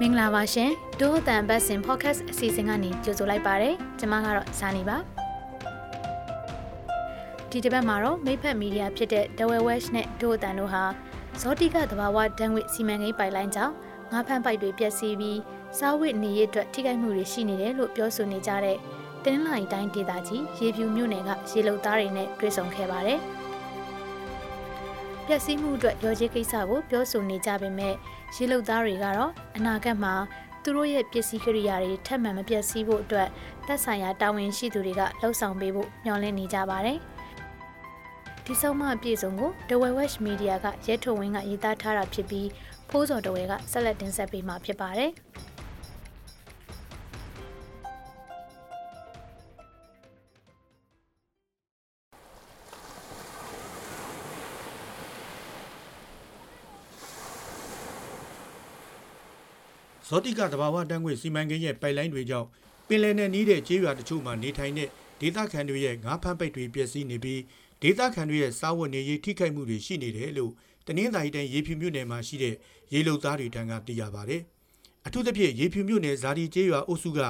[0.00, 0.70] မင်္ဂလာပါရှင်
[1.00, 4.96] ဒို့အတန်ဘတ်စင် podcast အစီအစဉ်ကနေကြိုဆိုလိုက်ပါရစေကျွန်မကတော့ဇာနီပါ
[7.50, 10.82] ဒီတစ်ပတ်မှာတော့မိဖက်မီဒီယာဖြစ်တဲ့ Dawei West နဲ့ဒို့အတန်တို့ဟာ
[11.42, 13.74] ဇောတိကသဘာဝတန်ဝိစီမံကိန်းပိုင်လိုင်းကြောင့်
[14.12, 15.40] ငါးဖမ်းပိုက်တွေပျက်စီးပြီး
[15.78, 18.76] စားဝတ်နေရအတွက်ထိခိုက်မှုတွေရှိနေတယ်လို့ပြောဆိုနေကြတဲ့
[19.24, 23.20] တင်းလိုင်တိုင်းဒေသကြီးရေဖြူမြို့နယ်ကရေလုံသားတွေနဲ့တွေ့ဆုံခဲ့ပါတယ်
[25.26, 27.94] ပျက်စီးမှုအတွက်ရောကြီးကိစ္စကိုပြောဆိုနေကြပေမဲ့
[28.36, 30.14] ရေလုံသားတွေကတော့အနာဂတ်မှာ
[30.62, 33.28] သူတို့ရဲ့ပစ္စည်းကိရိယာတွေထပ်မံမပျက်စီးဖို့အတွက်
[33.66, 36.98] သက်ဆိုင်ရာတာဝန်ရှိသူတွေကလှုံ့ဆော်ပေးဖို့ညှော်လင့်နေကြပါတယ်။
[38.46, 42.48] ဒီဆုံးမအပြည့်စုံကို The West Media ကရဲထုံဝင်းကရေးသားထားတာဖြစ်ပြီး
[42.90, 45.12] ဖိုးစော်တဝဲကဆက်လက်တင်ဆက်ပေးမှာဖြစ်ပါတယ်။။
[60.08, 62.48] ဇောတိကသဘာဝတန်းခွေစီမံကိန်းရဲ့ပိုက်လိုင်းတွေကြောင့်
[62.88, 64.88] ပင်လယ်နဲ့နီးတဲ့ကျေးရွာတချို့မှာနေထိုင်တဲ့
[65.20, 67.40] ဒေသခံတွေရဲ့ငါးဖမ်းပိတ်တွေပျက်စီးနေပြီး
[67.82, 70.52] ဒေသခံတွေရဲ့စားဝတ်နေရေးထိခိုက်မှုတွေရှိနေတယ်လို့
[70.86, 72.54] တနင်္သာရီတိုင်းရေဖြူမြို့နယ်မှာရှိတဲ့
[72.92, 74.36] ရေလုံသားတွေထံကသိရပါဗျ။
[75.06, 77.20] အထူးသဖြင့်ရေဖြူမြို့နယ်ဇာတိကျေးရွာအုပ်စုက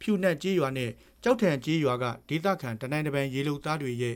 [0.00, 0.90] ဖြူနှက်ကျေးရွာနဲ့
[1.22, 4.14] ကြောက်ထန်ကျေးရွာကဒေသခံတနိုင်တပန်ရေလုံသားတွေရဲ့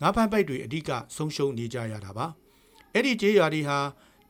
[0.00, 2.26] ငါးဖမ်းပိတ်တွေအဓိကဆုံးရှုံးနေကြရတာပါ။
[2.94, 3.78] အဲ့ဒီကျေးရွာတွေဟာ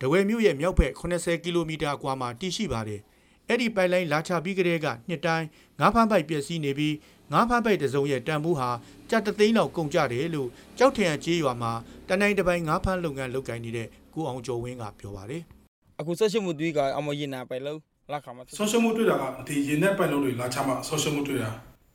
[0.00, 3.00] ဒဝဲမြို့ရဲ့မြောက်ဘက်80ကီလိုမီတာအကွာမှာတည်ရှိပါတယ်။
[3.48, 5.46] အဲ့ဒီပိုက်လိုင်းလာချပြီးကလေးကနှစ်တိုင်း
[5.80, 6.94] ငါးဖမ်းပိုက်ပျက်စီးနေပြီး
[7.32, 8.68] ငါးဖမ်းပိုက်တစ်စုံရဲ့တန်ဖိုးဟာ
[9.10, 11.72] ကြက်တသိန်းလောက်ကုန်ကြတယ်လို့ကြောက်ထန်ကျေးရွာမှာ
[12.08, 15.42] တနိုင်တပိုင်ငါးဖမ်းလုပ်ငန်းလုပ်ကိုင်နေတဲ့ကိုအောင်ကျော်ဝင်းကပြောပါတယ်
[16.00, 17.78] အခုဆက်ရှိမှုတွေကအမရင်နာပဲလို့
[18.12, 21.50] လာခါမှာဆောရှယ်မတွေ့တာကဒီရင်နဲ့ပိုက်လုံးတွေလာချမှဆောရှယ်မတွေ့တာ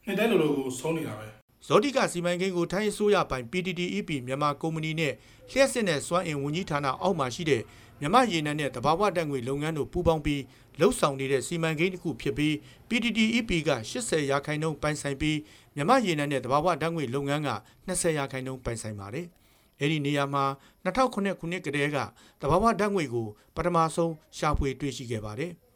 [0.06, 1.28] နှစ်တိုင်းလိုလိုကိုဆုံးနေတာပဲ။
[1.66, 5.13] ဇောတိကစီမံကိန်းကိုထိုင်းအစိုးရပိုင် PTTEP မြန်မာကုမ္ပဏီနဲ့
[5.50, 7.62] လျှက်စစ်နဲ့စွမ်းအင်ဝန်ကြီးဌာနအောက်မှာရှိတဲ့
[8.00, 10.41] မြန်မာရေနံနဲ့တဘာဝတက်ငွေလုပ်ငန်းတို့ပူးပေါင်းပြီး
[10.79, 12.53] လှုပ်ဆောင်နေတဲ့စီမံကိန်းတစ်ခုဖြစ်ပြီး
[12.90, 15.38] PTTEP က80ရာခိုင်နှုန်းပိုင်ဆိုင်ပြီး
[15.75, 17.50] မြန်မာရေနံနဲ့တဘာဝတက်ငွေလုပ်ငန်းက
[17.88, 19.28] 20ရာခိုင်နှုန်းပိုင်ဆိုင်ပါတယ်။
[19.79, 20.44] အဲ့ဒီနေရာမှာ
[20.85, 21.19] 2009ခု
[21.51, 21.97] နှစ်ကတည်းက
[22.41, 25.51] တဘာဝဓာတ်ငွေကိုပထမဆုံးရှာဖွေတွေ့ရှိခဲ့ပါတယ်။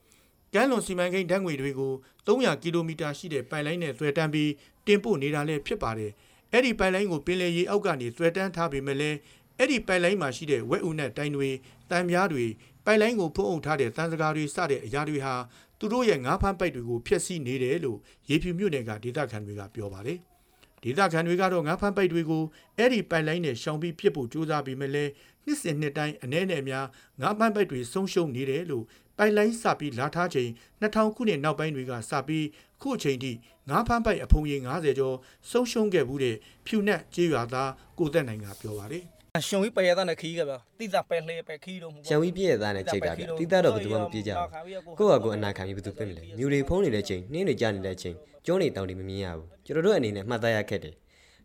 [0.53, 1.93] ကမ်းလွန်စီမံကိန်းဓာတ်ငွေတွေကို
[2.25, 4.51] 300ကီလိုမီတာရှိတဲ့ပိုက်လိုင်းနဲ့သွယ်တန်းပြီး
[4.87, 6.11] တင်ပို့နေတာလည်းဖြစ်ပါတယ်။
[6.51, 9.17] အဲ့ဒီပိုက်လိုင်းကိုပင်လယ်ရေအောက်ကနေသွယ်တန်းထားပေမဲ့လည်း
[9.57, 11.49] အဲ့ဒီပိုက်လိုင်းမှာရှိတဲ့ဝက်ဦးနဲ့တိုင်တွေ
[11.91, 12.45] တံပြားတွေ
[12.85, 15.35] ပိုက်လိုင်းကိုဖုံးအုပ်ထားတဲ့တန်စကားတွေစတဲ့အရာတွေဟာ
[15.79, 17.97] သူတို့ရဲ့ငါးဖမ်းပိုက်တွေကိုဖျက်ဆီးနေတယ်လို့
[18.29, 20.19] ရေဖြူမြို့နယ်ကဒေသခံတွေကပြောပါတယ်။
[20.83, 22.43] ဒေသခံတွေကတော့ငါးဖမ်းပိုက်တွေကို
[22.77, 25.05] အဲ့ဒီပိုက်လိုင်းနဲ့ရှောင်ပြီးပြစ်ဖို့ကြိုးစားပြီးမဲ့လဲ
[25.45, 26.85] နှစ်စဉ်နှစ်တိုင်းအ ਨੇ နဲ့များ
[27.21, 28.85] ငါးဖမ်းပိုက်တွေဆုံးရှုံးနေတယ်လို့
[29.17, 30.49] ပိုက်လိုင်းစပြီးလာထားချိန်
[30.81, 32.45] 2000ခုနှစ်နောက်ပိုင်းတွေကစပြီး
[32.81, 33.31] ခုအချိန်ထိ
[33.69, 35.15] ငါးဖမ်းပိုက်အဖုံရင်90ကျော်
[35.49, 36.35] ဆုံးရှုံးခဲ့မှုတဲ့
[36.65, 39.05] ဖြူနက်ကြေးရွာသားကိုသက်နိုင်ကပြောပါတယ်။
[39.47, 48.15] ရှင်ဝိပရတဲ့နဲ့ခီးကဗျတိတာပဲလှဲပဲခီးတော့ရှံဝီပြည့်ရသားနဲ့ချိန်တာဗျတိတတ်တော့ဘယ်သူမှမပြေကြဘူးကိုယ့်ဟာကိုယ်အနာခံပြီးဘယ်သူပြင်မလဲမြူတွေဖုံးနေတဲ့ချိန်နှင်းတွေကြားနေတဲ့ချိန်
[48.45, 50.95] ကျုံးတွေတောင်တွေမမြင်ရဘူးကျွန်တော်တို့အနေနဲ့မှတ်သားရခက်တယ်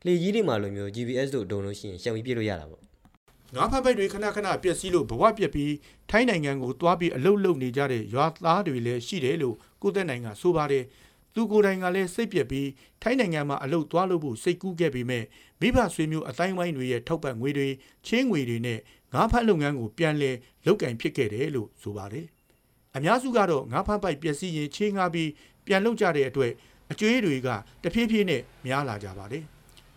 [0.06, 2.80] လေကြီးတွေမှာလိုမျိုး GPS တို့ဒုံလို့ရှိရင်ရှံဝီပြည့်လို့ရတာပေါ့
[3.54, 5.72] ငါးဖက်ပိုက်တွေခဏခဏပြက်စီးလို့ဘဝပြက်ပြီး
[6.10, 10.84] ထိုင်းနိုင်ငံကိုသွားပြီးအလုတ်လုတ်နေကြတဲ့ရွာသားတွေလည်းရှိတယ်လို့ကိုသက်နိုင်ကဆိုပါတယ်
[11.34, 12.68] သူကိုယ်တိုင်ကလည်းစိတ်ပြက်ပြီး
[13.02, 15.24] ထိုင်းနိုင်ငံမှာအလုတ်သွားလို့ဖို့စိတ်ကူးခဲ့ပေမဲ့
[15.60, 17.68] မိဘဆွေမျိုးအတိုင်းဝိုင်းတွေရဲ့ထောက်ပံ့ငွေတွေ
[18.06, 18.78] ချင်းငွေတွေနဲ့
[19.14, 20.30] ငါးဖက်လုပ်ငန်းကိုပြန်လဲ
[20.66, 22.26] လုပ်ကင်ဖြစ်ခဲ့တယ်လို့ဆိုပါတယ်
[22.96, 25.30] အများစုကတော့ငါးဖက်ပိုက်ပြက်စီးရင်ချင်းငါပြီး
[25.66, 26.52] ပြန်လုပ်ကြတဲ့အတွက်
[26.92, 27.48] အကျွေးတွေက
[27.82, 29.44] တဖြည်းဖြည်းနဲ့များလာကြပါတယ်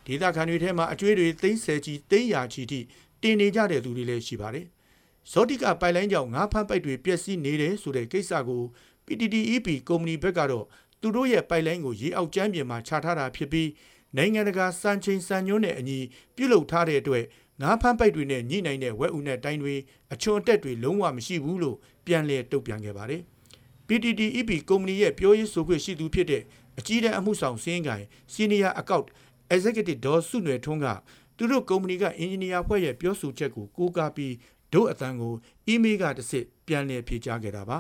[0.06, 2.80] ဒေသခံတွေထဲမှာအကျွေးတွေသိန်းဆယ်ချီသိန်းရာချီထိ
[3.22, 4.66] တင်နေကြတဲ့သူတွေလည်းရှိပါတယ်။
[5.32, 8.64] ဇောတိကပိုက်လိုင်းကြောင့်ငါးဖမ်းပိုက်တွေပျက်စီးနေတယ်ဆိုတဲ့ကိစ္စကို
[9.06, 10.66] PTTEP ကုမ္ပဏီဘက်ကတော့
[11.02, 13.70] သူတို့ရဲ့ပိုက်လိုင်းကိုရေအောက်ကျမ်းပြင်မှာခြာထားတာဖြစ်ပြီး
[14.18, 16.00] နိုင်ငံတကာစံချိန်စံညွှန်းနဲ့အညီ
[16.36, 17.26] ပြုလုပ်ထားတဲ့အတွက်
[17.62, 19.76] ငါးဖမ်းပိုက်တွေနဲ့ညှိနှိုင်းတဲ့ဝက်ဦးနဲ့တိုင်းတွေ
[20.14, 23.22] အချွန်အတက်တွေလုံးဝမရှိဘူးလို့ပြန်လည်တုံ့ပြန်ခဲ့ပါတယ်။
[23.88, 26.44] PTTEP ကုမ္ပဏီရဲ့ပြောရေးဆိုခွင့်ရှိသူဖြစ်တဲ့
[26.80, 29.08] အကြီးတန်းအမှုဆောင်စင်းကိုင် Senior Account
[29.56, 30.88] Executive ဒေါ်စုနွယ်ထွန်းက
[31.40, 34.34] သူတို့ကုမ္ပဏီကအင်ဂျင်နီယာဖွဲ့ရဲ့ပြောဆိုချက်ကိုကိုးကားပြီး
[34.74, 35.34] ဒုအတန်းကို
[35.68, 37.78] အီးမေးလ်ကတစ်စစ်ပြန်လည်ဖြေကြားခဲ့တာပါ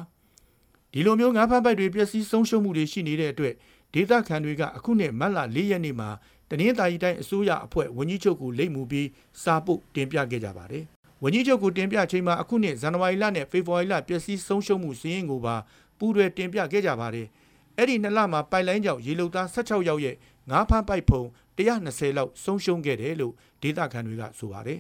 [0.93, 3.53] ဒီလိုမျိုးငါးဖမ်းပိုက်တွေပျက်စီးဆုံးရှုံးမှုတွေရှိနေတဲ့အတွက်
[3.93, 6.09] ဒေသခံတွေကအခုနှစ်မတ်လ၄ရက်နေ့မှာ
[6.49, 9.07] တနင်္သာရီတိုင်းအစိုးရအဖွဲ့ဝန်ကြီးချုပ်ကိုလိပ်မူပြီး
[9.43, 10.83] စာပုတ်တင်ပြခဲ့ကြပါတယ်
[11.23, 15.55] ဝန်ကြီးချုပ်ကိုတင်ပြချိန်မှာအခုနှစ်ဇန်နဝါရီလနဲ့ဖေဖော်ဝါရီလပျက်စီးဆုံးရှုံးမှုစီးရင်ကိုပါ
[15.97, 17.27] ပူးတွဲတင်ပြခဲ့ကြပါတယ်
[17.77, 20.15] အဲ့ဒီနှစ်လမှာပိုက်လိုင်းကြောင့်ရေလုံသား16ယောက်ရဲ့
[20.49, 21.21] ငါးဖမ်းပိုက်ဖုံ
[21.59, 24.79] 120လောက်ဆုံးရှုံးခဲ့တယ်လို့ဒေသခံတွေကဆိုပါတယ်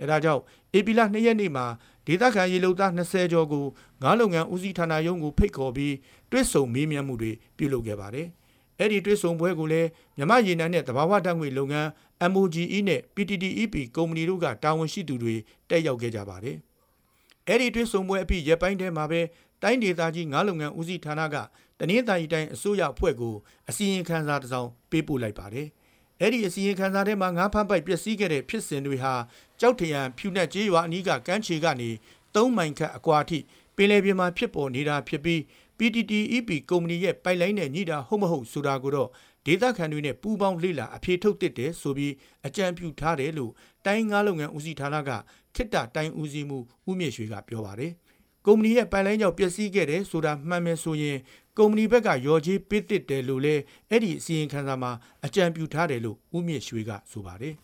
[0.00, 0.42] အဲဒါကြောင့်
[0.78, 1.66] ဧပြီလ2ရက်နေ့မှာ
[2.06, 3.64] ဒေသခံရေလုံသား20ကျော်ကို
[4.02, 5.94] ငါးလုပ်ငန်းဦးစီးဌာနရုံးကိုဖိတ်ခေါ်ပြီး
[6.30, 8.26] တွစ်ဆုံမေးမြန်းမှုတွေပြုလုပ်ခဲ့ပါတယ်။
[8.78, 9.88] အဲ့ဒီတွစ်ဆုံပွဲကိုလည်း
[10.18, 11.88] မြမရေနံနဲ့တဘာဝတံငွေလုပ်ငန်း
[12.32, 15.34] MOGE နဲ့ PTTEP ကုမ္ပဏီတို့ကတာဝန်ရှိသူတွေ
[15.68, 16.56] တက်ရောက်ခဲ့ကြပါတယ်။
[17.48, 19.20] အဲ့ဒီတွစ်ဆုံပွဲအပြီးရက်ပိုင်းထဲမှာပဲ
[19.62, 21.36] တိုင်းဒေသကြီးငါးလုပ်ငန်းဦးစီးဌာနက
[21.78, 23.34] တနင်္သာရီတိုင်းအစိုးရအဖွဲ့ကို
[23.68, 25.68] အစီရင်ခံစာတစ်စောင်ပေးပို့လိုက်ပါတယ်။
[26.20, 29.14] အဲ့ဒီအစီရင်ခံစာထဲမှာငါးဖမ်းပိုက်ပျက်စီးခဲ့တဲ့ဖြစ်စဉ်တွေဟာ
[29.60, 31.90] ကြောက်ထရန်ဖြူနှက်ကျေးရွာအနီးကကမ်းခြေကနေ
[32.34, 33.38] 3မိုင်ခန့်အကွာအထိ
[33.76, 35.40] ပင်လယ်ပြင်မှာဖြစ်ပေါ်နေတာဖြစ်ပြီး
[35.78, 39.08] PTTEP ကုမ္ပဏီရဲ့ပိုက်လိုင်းနဲ့ညှိတာဟုတ်မဟုတ်ဆိုတာကိုတော့
[39.46, 42.14] ဒေသခံတွေနဲ့ပူးပေါင်းလေ့လာအဖြေထုတ်တစ်တယ်ဆိုပြီး
[42.46, 43.52] အကြံပြုထားတယ်လို့
[43.86, 45.10] တိုင်းငါးလုပ်ငန်းဦးစီးဌာနက
[45.54, 47.92] ခိတ္တတိုင်းဦးစီးမှုဦးမြင့်ရွှေကပြောပါတယ်။
[48.50, 51.18] ကုမ္ပဏီရဲ့ပိုက်လိုင်းကြောင့်ပျက်စီးခဲ့တယ်ဆိုတာမှန်မယ်ဆိုရင်
[51.58, 54.90] ကုမ္ပဏီဘက်ကရော်ကြီးပေးတစ်တယ်လို့လည်းအဲ့ဒီအစီရင်ခံစာမှာ
[55.24, 57.54] အကြံပြုထားတယ်လို့ဦးမြင့်ရွှေကဆိုပါတယ်။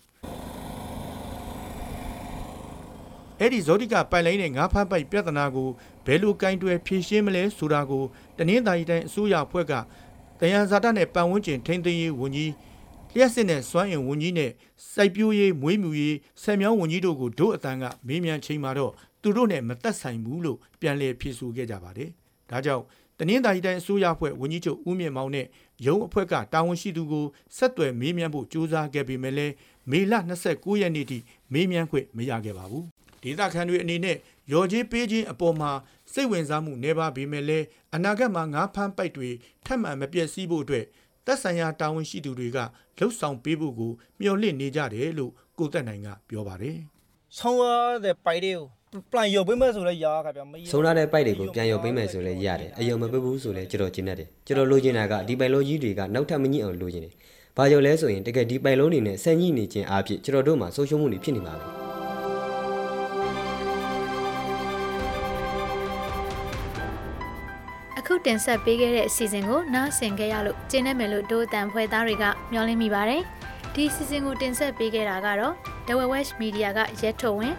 [3.40, 5.68] အဲ့ဒီဇောတိကပိုင်လိုင်းနဲ့ငါးဖမ်းပိုက်ပြဿနာကို
[6.06, 8.04] ဘယ်လိုကင်တွယ်ဖြေရှင်းမလဲဆိုတာကို
[8.38, 9.72] တနင်္သာရီတိုင်းအစိုးရအဖွဲ့က
[10.40, 12.52] တယံဇာတနဲ့ပတ်ဝန်းကျင်ထိန်းသိမ်းရေးဝန်ကြီး
[13.14, 14.50] လျှက်စစ်နဲ့စွမ်းအင်ဝန်ကြီးနဲ့
[14.92, 18.92] စိုက်ပျိုးရေးမွေးမြူရေးဆယ်မြောင်းဝန်ကြီးတို့ကိုဒုအတန်းကမေးမြန်းချိန်မှာတော့
[19.24, 22.10] သူတို့နဲ့မသက်ဆိုင်ဘူးလို့ပြန်လည်ဖြေဆိုခဲ့ကြပါတယ်။
[22.50, 22.84] ဒါကြောင့်
[23.18, 25.46] တနင်္သာရီတိုင်းအစိုးရအဖွဲ့ဝန်ကြီးချုပ်ဦးမြင့်မောင်နဲ့
[25.86, 27.24] ရုံးအဖွဲ့ကတာဝန်ရှိသူကို
[27.56, 29.54] ဆက်သွယ်မေးမြန်းဖို့ကြိုးစားခဲ့ပေမဲ့လည်း
[29.90, 30.14] မေလ
[30.48, 31.18] 29ရက်နေ့ထိ
[31.52, 32.84] မေးမြန်းခွင့်မရခဲ့ပါဘူး။
[33.22, 34.16] ဒေသခံတွေအနေနဲ့
[34.52, 35.70] ရော်ကြီးပေးခြင်းအပေါ်မှာ
[36.12, 39.28] စိတ်ဝင်စားမှုနေပါပေမဲ့လည်းအနာဂတ်မှာငါးဖမ်းပိုက်တွေ
[39.66, 40.84] ထပ်မံမပြည့်စည်ဖို့အတွက်
[41.26, 42.58] သက်ဆိုင်ရာတာဝန်ရှိသူတွေက
[42.98, 46.78] လှုပ်ဆောင်ပေးဖို့ကိုမျှော်လင့်နေကြတယ်လို့ကိုသက်နိုင်ကပြောပါတယ်။
[47.38, 47.62] ဆောင်းရ
[48.04, 48.66] တဲ့ပိုက်တွေကို
[49.12, 57.14] ပြန်ရုပ်ပေးမယ်ဆိုလဲရခဗျာမဆုံးရတဲ့ပိုက်တွေကိုပြန်ရုပ်ပေးမယ်ဆိုလဲရတယ်အယုံမပေးဘူးဆိုလဲကျွန်တော်ကျင်းတတ်တယ်ကျွန်တော်လိုချင်တာကဒီပိုင်လုံးကြီးတွေကနောက်ထပ်မညစ်အောင်လိုချင်တယ်
[57.56, 61.64] ဘာကြောင့်လဲဆိုရင်တကယ်ဒီပိုင်လုံးတွေနဲ့ဆန်ညှိနေခြင်းအဖြစ်ကျွန်တော်တို့မှာဆုံးရှုံးမှုတွေဖြစ်နေပါပဲ
[67.98, 73.22] အခုတင်ဆက်ပေးခဲ့တဲ့အစီအစဉ်ကိုနားဆင်ကြရလို့ကျင်းနေမယ်လို့ဒိုးအတန်ဖွဲ့သားတွေကမျှော်လင့်မိပါတယ်။
[73.74, 75.54] ဒီအစီအစဉ်ကိုတင်ဆက်ပေးခဲ့တာကတော့
[75.86, 77.54] The West Media ကရက်ထုတ်ဝင်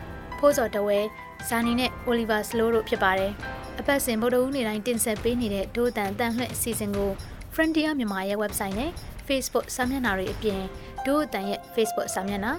[0.45, 0.99] ဖိုးစော်တဝဲ
[1.47, 3.31] ဇာနီနဲ့ Oliver Slow တို့ဖြစ်ပါတယ်။
[3.79, 7.11] အပတ်စဉ်ဗုဒ္ဓဦးနေ့တိုင်းတင်ဆက်ပေးနေတဲ့ဒိုးအတန်တန်လှည့်အစီအစဉ်ကို
[7.53, 8.91] Frontier မြန်မာရဲ့ website နဲ့
[9.27, 10.61] Facebook စာမျက်နှာတွေအပြင်
[11.05, 12.53] ဒိုးအတန်ရဲ့ Facebook စာမျက်နှာ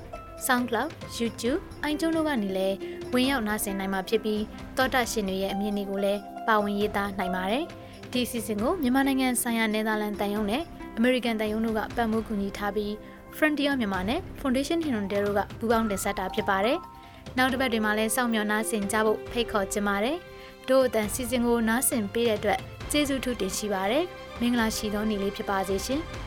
[0.47, 0.88] SoundCloud,
[1.19, 1.61] YouTube,
[1.91, 2.77] iTunes တို့ကနေလည်း
[3.12, 4.43] ဝင်ရောက်နားဆင်နိုင်မှာဖြစ်ပြီး
[4.77, 7.65] သောတာရှင်တွေရဲ့အမြင်တွေကိုလည်းပါဝင်ရေးသားနိုင်ပါတယ်။
[8.12, 10.62] ဒီစီစဉ်ကိုမြန်မာနိုင်ငံဆိုင်ရာနယ်သာလန်တန်ယုံနဲ့
[10.99, 12.93] American တန်ယုံတို့ကပတ်မှုကူညီထားပြီး
[13.37, 16.79] Frontier မြန်မာနဲ့ Foundation Hinonde တို့ကပူးပေါင်းတင်ဆက်တာဖြစ်ပါတယ်။
[17.38, 20.17] နောက်တစ်ပတ်တွေမှာလည်းစောင့်မျှော်နားဆင်ကြဖို့ဖိတ်ခေါ်ချင်ပါတယ်။
[20.69, 24.05] တို့အတန်စီစဉ်ကိုနားဆင်ပေးတဲ့အတွက်ကျေးဇူးထူးတင်ရှိပါတယ်။
[24.40, 26.00] မင်္ဂလာရှိသောနေ့လေးဖြစ်ပါစေရှင်။